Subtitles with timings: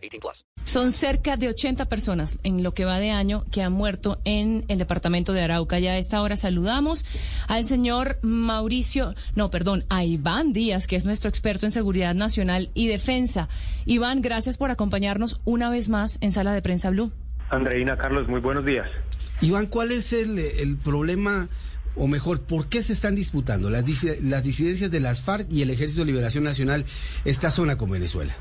[0.00, 0.44] 18 plus.
[0.64, 4.64] Son cerca de 80 personas en lo que va de año que han muerto en
[4.68, 5.78] el departamento de Arauca.
[5.78, 7.04] Ya a esta hora saludamos
[7.48, 12.70] al señor Mauricio, no, perdón, a Iván Díaz, que es nuestro experto en seguridad nacional
[12.74, 13.48] y defensa.
[13.86, 17.12] Iván, gracias por acompañarnos una vez más en Sala de Prensa Blue.
[17.50, 18.88] Andreina, Carlos, muy buenos días.
[19.40, 21.48] Iván, ¿cuál es el, el problema,
[21.96, 23.84] o mejor, por qué se están disputando las,
[24.22, 26.84] las disidencias de las FARC y el Ejército de Liberación Nacional
[27.24, 28.36] esta zona con Venezuela?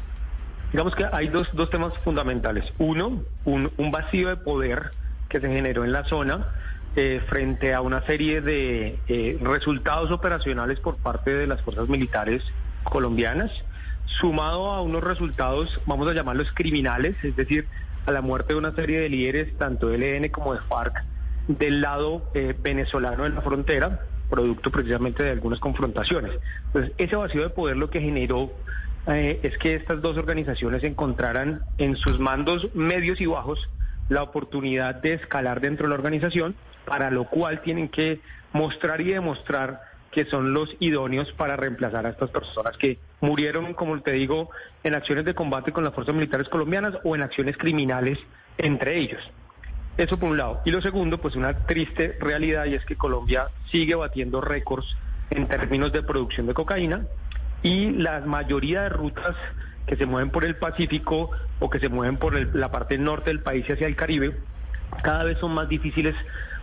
[0.72, 2.66] Digamos que hay dos, dos temas fundamentales.
[2.78, 4.92] Uno, un, vacío de poder
[5.28, 6.48] que se generó en la zona
[6.96, 12.44] eh, frente a una serie de eh, resultados operacionales por parte de las fuerzas militares
[12.84, 13.52] colombianas,
[14.20, 17.68] sumado a unos resultados, vamos a llamarlos criminales, es decir,
[18.06, 21.04] a la muerte de una serie de líderes, tanto de ELN como de FARC,
[21.48, 26.32] del lado eh, venezolano de la frontera, producto precisamente de algunas confrontaciones.
[26.68, 28.52] Entonces, ese vacío de poder lo que generó
[29.08, 33.70] eh, es que estas dos organizaciones encontraran en sus mandos medios y bajos
[34.10, 38.20] la oportunidad de escalar dentro de la organización, para lo cual tienen que
[38.54, 44.00] mostrar y demostrar que son los idóneos para reemplazar a estas personas que murieron, como
[44.02, 44.50] te digo,
[44.84, 48.18] en acciones de combate con las fuerzas militares colombianas o en acciones criminales
[48.58, 49.22] entre ellos.
[50.00, 50.62] Eso por un lado.
[50.64, 54.96] Y lo segundo, pues una triste realidad y es que Colombia sigue batiendo récords
[55.30, 57.02] en términos de producción de cocaína
[57.64, 59.36] y la mayoría de rutas
[59.88, 63.42] que se mueven por el Pacífico o que se mueven por la parte norte del
[63.42, 64.38] país hacia el Caribe
[65.04, 66.16] cada vez son más difíciles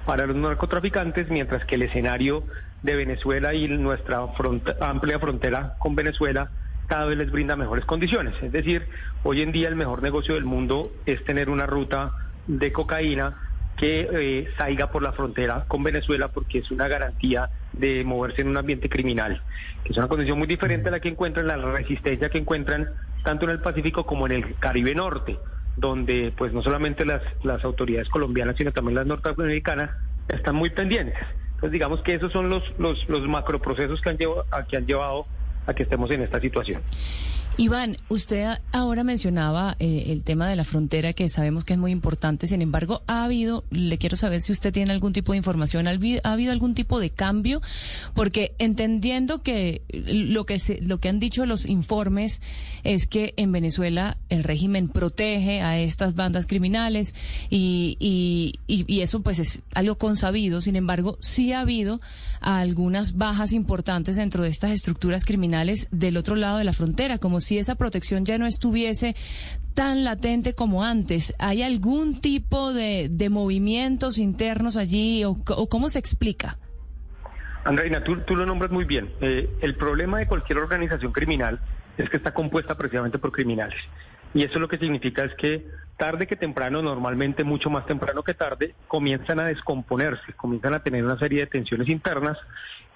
[0.07, 2.43] para los narcotraficantes, mientras que el escenario
[2.83, 4.27] de Venezuela y nuestra
[4.81, 6.49] amplia frontera con Venezuela
[6.87, 8.35] cada vez les brinda mejores condiciones.
[8.43, 8.87] Es decir,
[9.25, 12.13] hoy en día el mejor negocio del mundo es tener una ruta
[12.47, 13.37] de cocaína
[13.77, 18.49] que eh, salga por la frontera con Venezuela porque es una garantía de moverse en
[18.49, 19.43] un ambiente criminal,
[19.85, 22.89] que es una condición muy diferente a la que encuentran, la resistencia que encuentran
[23.23, 25.39] tanto en el Pacífico como en el Caribe Norte
[25.77, 29.91] donde pues no solamente las, las autoridades colombianas, sino también las norteamericanas
[30.29, 31.19] están muy pendientes.
[31.47, 35.27] Entonces digamos que esos son los, los, los macroprocesos que han, llevado, que han llevado
[35.67, 36.83] a que estemos en esta situación.
[37.59, 41.91] Iván, usted ahora mencionaba eh, el tema de la frontera, que sabemos que es muy
[41.91, 42.47] importante.
[42.47, 45.91] Sin embargo, ha habido, le quiero saber si usted tiene algún tipo de información, ¿ha
[45.91, 47.63] habido algún tipo de cambio?
[48.13, 52.43] Porque entendiendo que lo que, se, lo que han dicho los informes
[52.85, 57.15] es que en Venezuela el régimen protege a estas bandas criminales
[57.49, 60.61] y, y, y eso pues es algo consabido.
[60.61, 62.01] Sin embargo, sí ha habido
[62.43, 67.41] algunas bajas importantes dentro de estas estructuras criminales del otro lado de la frontera, como
[67.47, 69.15] si esa protección ya no estuviese
[69.75, 71.35] tan latente como antes.
[71.39, 76.59] ¿Hay algún tipo de, de movimientos internos allí o, cómo se explica?
[77.65, 79.13] Andreina, tú, tú lo nombras muy bien.
[79.21, 81.61] Eh, el problema de cualquier organización criminal
[81.99, 83.79] es que está compuesta precisamente por criminales.
[84.35, 88.35] Y eso lo que significa es que tarde que temprano, normalmente mucho más temprano que
[88.35, 92.39] tarde, comienzan a descomponerse, comienzan a tener una serie de tensiones internas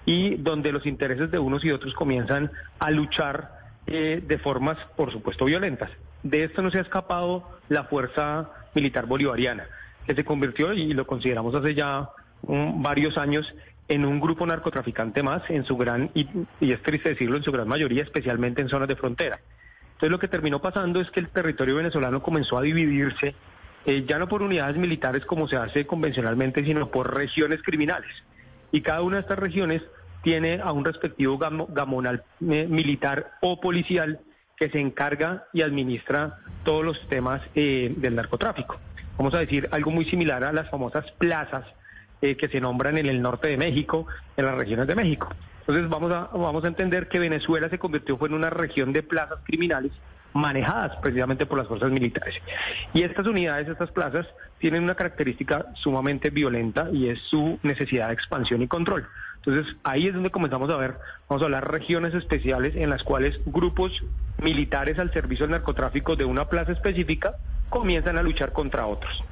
[0.05, 5.11] y donde los intereses de unos y otros comienzan a luchar eh, de formas, por
[5.11, 5.89] supuesto, violentas.
[6.23, 9.65] De esto no se ha escapado la fuerza militar bolivariana,
[10.05, 12.09] que se convirtió, y lo consideramos hace ya
[12.43, 13.53] varios años,
[13.87, 16.25] en un grupo narcotraficante más, en su gran, y,
[16.61, 19.39] es triste decirlo, en su gran mayoría, especialmente en zonas de frontera.
[19.93, 23.35] Entonces lo que terminó pasando es que el territorio venezolano comenzó a dividirse,
[23.85, 28.11] eh, ya no por unidades militares como se hace convencionalmente, sino por regiones criminales.
[28.71, 29.81] Y cada una de estas regiones
[30.23, 34.19] tiene a un respectivo gamonal eh, militar o policial
[34.57, 38.79] que se encarga y administra todos los temas eh, del narcotráfico.
[39.17, 41.65] Vamos a decir algo muy similar a las famosas plazas
[42.21, 44.05] eh, que se nombran en el norte de México,
[44.37, 45.29] en las regiones de México.
[45.61, 49.03] Entonces vamos a, vamos a entender que Venezuela se convirtió fue en una región de
[49.03, 49.91] plazas criminales
[50.33, 52.35] manejadas precisamente por las fuerzas militares.
[52.93, 54.27] Y estas unidades, estas plazas,
[54.59, 59.07] tienen una característica sumamente violenta y es su necesidad de expansión y control.
[59.43, 60.95] Entonces ahí es donde comenzamos a ver,
[61.27, 63.91] vamos a hablar regiones especiales en las cuales grupos
[64.37, 67.35] militares al servicio del narcotráfico de una plaza específica
[67.69, 69.23] comienzan a luchar contra otros.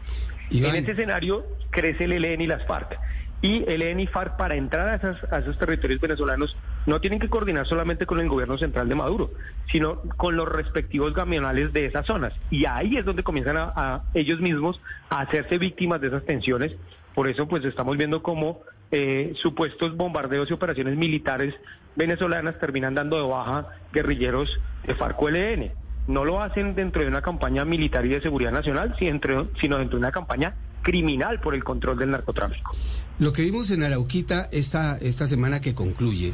[0.49, 2.97] En ese escenario crece el ELN y las FARC.
[3.41, 6.57] Y el ELN y FARC para entrar a, a esos territorios venezolanos
[6.87, 9.31] no tienen que coordinar solamente con el gobierno central de Maduro,
[9.71, 12.33] sino con los respectivos gamionales de esas zonas.
[12.49, 16.75] Y ahí es donde comienzan a, a ellos mismos a hacerse víctimas de esas tensiones.
[17.13, 21.53] Por eso, pues estamos viendo cómo eh, supuestos bombardeos y operaciones militares
[21.95, 24.49] venezolanas terminan dando de baja guerrilleros
[24.85, 25.71] de FARC-LN.
[26.07, 29.97] No lo hacen dentro de una campaña militar y de seguridad nacional, sino dentro de
[29.97, 32.75] una campaña criminal por el control del narcotráfico.
[33.19, 36.33] Lo que vimos en Arauquita esta, esta semana que concluye,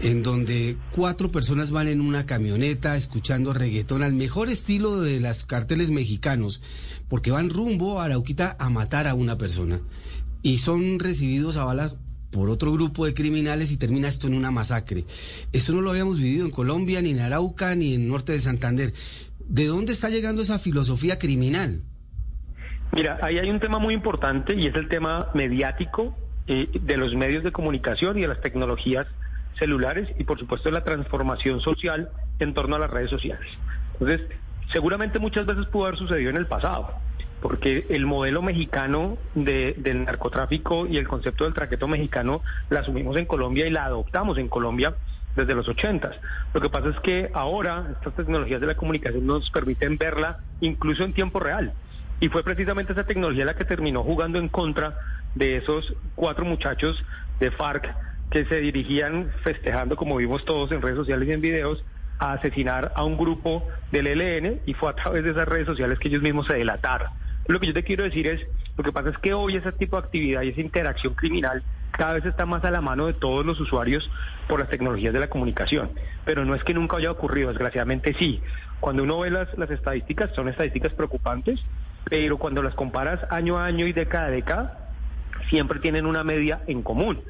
[0.00, 5.44] en donde cuatro personas van en una camioneta escuchando reggaetón al mejor estilo de las
[5.44, 6.62] carteles mexicanos,
[7.08, 9.80] porque van rumbo a Arauquita a matar a una persona
[10.42, 11.96] y son recibidos a balas
[12.30, 15.04] por otro grupo de criminales y termina esto en una masacre.
[15.52, 18.92] Esto no lo habíamos vivido en Colombia, ni en Arauca, ni en Norte de Santander.
[19.48, 21.80] ¿De dónde está llegando esa filosofía criminal?
[22.92, 26.16] Mira, ahí hay un tema muy importante y es el tema mediático
[26.46, 29.06] eh, de los medios de comunicación y de las tecnologías
[29.58, 33.46] celulares y por supuesto la transformación social en torno a las redes sociales.
[33.94, 34.22] Entonces,
[34.72, 36.94] seguramente muchas veces pudo haber sucedido en el pasado
[37.40, 43.26] porque el modelo mexicano del narcotráfico y el concepto del traqueto mexicano la asumimos en
[43.26, 44.94] Colombia y la adoptamos en Colombia
[45.36, 46.16] desde los ochentas.
[46.52, 51.04] Lo que pasa es que ahora estas tecnologías de la comunicación nos permiten verla incluso
[51.04, 51.72] en tiempo real.
[52.20, 54.98] Y fue precisamente esa tecnología la que terminó jugando en contra
[55.34, 57.02] de esos cuatro muchachos
[57.38, 57.94] de FARC
[58.30, 61.84] que se dirigían festejando, como vimos todos en redes sociales y en videos,
[62.18, 65.98] a asesinar a un grupo del ELN y fue a través de esas redes sociales
[65.98, 67.08] que ellos mismos se delataron.
[67.46, 68.40] Lo que yo te quiero decir es,
[68.76, 72.14] lo que pasa es que hoy ese tipo de actividad y esa interacción criminal cada
[72.14, 74.10] vez está más a la mano de todos los usuarios
[74.48, 75.90] por las tecnologías de la comunicación.
[76.24, 78.40] Pero no es que nunca haya ocurrido, desgraciadamente sí.
[78.78, 81.60] Cuando uno ve las, las estadísticas, son estadísticas preocupantes,
[82.04, 84.90] pero cuando las comparas año a año y década a década,
[85.48, 87.22] siempre tienen una media en común.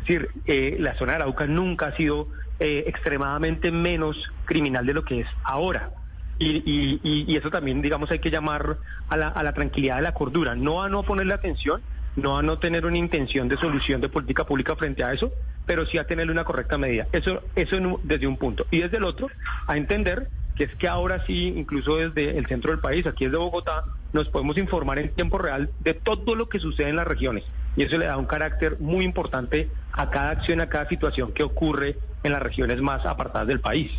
[0.00, 2.28] Es decir, eh, la zona de Arauca nunca ha sido
[2.60, 5.90] eh, extremadamente menos criminal de lo que es ahora.
[6.38, 8.78] Y, y, eso también, digamos, hay que llamar
[9.08, 11.80] a la, tranquilidad de la cordura, no a no ponerle atención,
[12.16, 15.28] no a no tener una intención de solución de política pública frente a eso,
[15.66, 17.06] pero sí a tenerle una correcta medida.
[17.12, 18.66] Eso, eso desde un punto.
[18.70, 19.28] Y desde el otro,
[19.66, 23.38] a entender que es que ahora sí, incluso desde el centro del país, aquí desde
[23.38, 27.44] Bogotá, nos podemos informar en tiempo real de todo lo que sucede en las regiones.
[27.76, 31.42] Y eso le da un carácter muy importante a cada acción, a cada situación que
[31.42, 33.90] ocurre en las regiones más apartadas del país.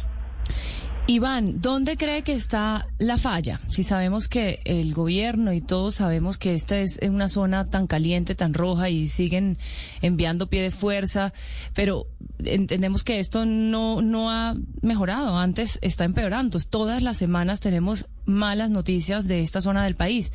[1.07, 3.61] Iván, ¿dónde cree que está la falla?
[3.67, 8.33] Si sabemos que el gobierno y todos sabemos que esta es una zona tan caliente,
[8.33, 9.59] tan roja y siguen
[10.01, 11.31] enviando pie de fuerza,
[11.75, 12.07] pero
[12.43, 16.57] entendemos que esto no, no ha mejorado, antes está empeorando.
[16.59, 20.33] Todas las semanas tenemos malas noticias de esta zona del país.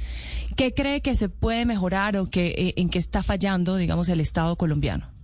[0.54, 4.20] ¿Qué cree que se puede mejorar o que, eh, en qué está fallando, digamos, el
[4.20, 5.19] Estado colombiano?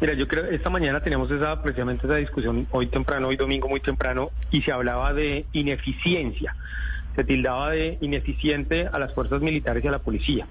[0.00, 3.80] Mira, yo creo esta mañana teníamos esa precisamente esa discusión hoy temprano, hoy domingo muy
[3.80, 6.56] temprano, y se hablaba de ineficiencia.
[7.14, 10.48] Se tildaba de ineficiente a las fuerzas militares y a la policía.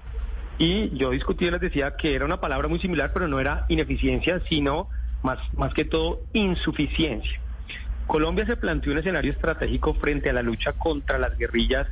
[0.58, 3.66] Y yo discutí y les decía que era una palabra muy similar, pero no era
[3.68, 4.88] ineficiencia, sino
[5.22, 7.38] más, más que todo insuficiencia.
[8.06, 11.86] Colombia se planteó un escenario estratégico frente a la lucha contra las guerrillas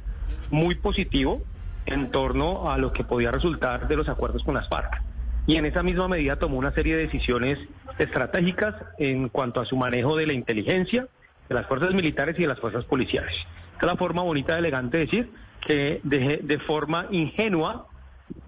[0.50, 1.42] muy positivo
[1.84, 5.11] en torno a lo que podía resultar de los acuerdos con las FARC
[5.46, 7.58] y en esa misma medida tomó una serie de decisiones
[7.98, 11.06] estratégicas en cuanto a su manejo de la inteligencia,
[11.48, 13.34] de las fuerzas militares y de las fuerzas policiales.
[13.80, 15.30] Es la forma bonita, elegante de decir
[15.66, 17.86] que de, de forma ingenua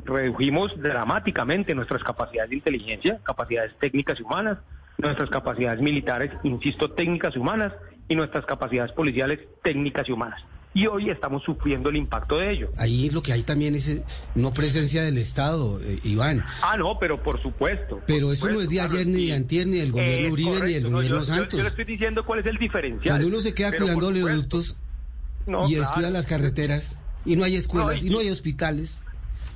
[0.04, 4.58] redujimos dramáticamente nuestras capacidades de inteligencia, capacidades técnicas y humanas,
[4.98, 7.72] nuestras capacidades militares, insisto, técnicas y humanas,
[8.06, 12.70] y nuestras capacidades policiales técnicas y humanas y hoy estamos sufriendo el impacto de ello.
[12.76, 14.04] Ahí lo que hay también es eh,
[14.34, 16.44] no presencia del Estado, eh, Iván.
[16.62, 18.02] Ah, no, pero por supuesto.
[18.06, 20.90] Pero eso no es de ayer ni de antier, ni del gobierno Uribe, ni del
[20.90, 21.56] gobierno Santos.
[21.56, 23.14] Yo, le estoy diciendo cuál es el diferencial.
[23.14, 24.76] Cuando uno se queda cuidando oleoductos
[25.68, 29.02] y descuida las carreteras, y no hay escuelas, y, no hay hospitales.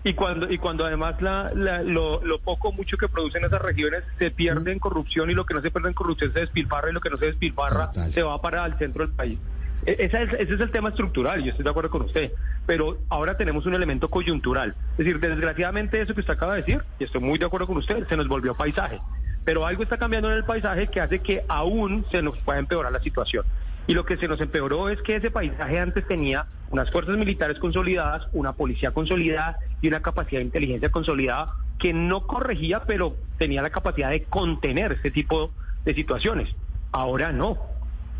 [0.05, 4.31] Y cuando, y cuando además la, lo, lo, poco mucho que producen esas regiones se
[4.31, 7.01] pierde en corrupción y lo que no se pierde en corrupción se despilfarra y lo
[7.01, 9.39] que no se despilfarra se va para el centro del país.
[9.87, 12.33] E-, ese es, el tema estructural, yo estoy de acuerdo con usted,
[12.67, 14.75] pero ahora tenemos un elemento coyuntural.
[14.93, 17.77] Es decir, desgraciadamente eso que usted acaba de decir, y estoy muy de acuerdo con
[17.77, 19.01] usted, se nos volvió paisaje.
[19.45, 22.93] Pero algo está cambiando en el paisaje que hace que aún se nos pueda empeorar
[22.93, 23.45] la situación.
[23.87, 27.59] Y lo que se nos empeoró es que ese paisaje antes tenía unas fuerzas militares
[27.59, 33.63] consolidadas, una policía consolidada y una capacidad de inteligencia consolidada que no corregía, pero tenía
[33.63, 35.51] la capacidad de contener ese tipo
[35.87, 36.55] de situaciones.
[36.93, 37.59] Ahora no.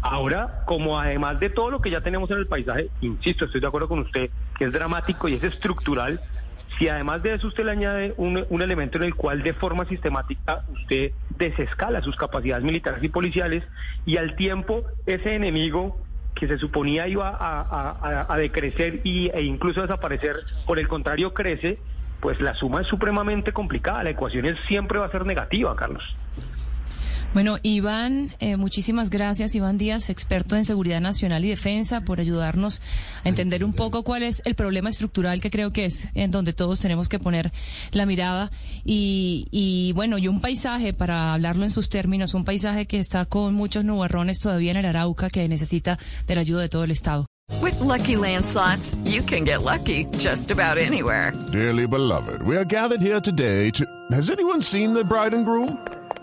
[0.01, 3.67] Ahora, como además de todo lo que ya tenemos en el paisaje, insisto, estoy de
[3.67, 6.21] acuerdo con usted, que es dramático y es estructural,
[6.79, 10.65] Si además de eso usted le añade un, elemento en el cual de forma sistemática
[10.69, 13.65] usted desescala sus capacidades militares y policiales
[14.07, 15.99] y al tiempo ese enemigo
[16.37, 20.37] que se suponía iba a decrecer y, e incluso desaparecer,
[20.67, 21.79] por el contrario crece,
[22.21, 26.05] pues la suma es supremamente complicada, la ecuación es, siempre va a ser negativa, Carlos.
[27.39, 32.81] Bueno, Iván, eh, muchísimas gracias, Iván Díaz, experto en seguridad nacional y defensa, por ayudarnos
[33.25, 36.53] a entender un poco cuál es el problema estructural que creo que es en donde
[36.53, 37.53] todos tenemos que poner
[37.93, 38.51] la mirada.
[38.85, 43.25] Y, y bueno, y un paisaje, para hablarlo en sus términos, un paisaje que está
[43.25, 46.91] con muchos nubarrones todavía en el Arauca, que necesita de la ayuda de todo el
[46.91, 47.27] Estado.
[47.63, 51.33] With lucky landslots, you can get lucky just about anywhere.
[51.53, 53.87] Dearly beloved, we are gathered here today to.
[54.11, 55.79] Has anyone seen the bride and groom?